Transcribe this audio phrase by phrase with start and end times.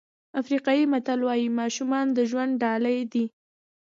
[0.41, 3.25] افریقایي متل وایي ماشومان د ژوند ډالۍ دي.